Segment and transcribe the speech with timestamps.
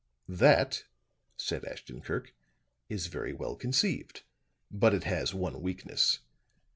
[0.27, 0.85] "That,"
[1.37, 2.33] said Ashton Kirk,
[2.89, 4.23] "is very well conceived.
[4.71, 6.21] But it has one weakness.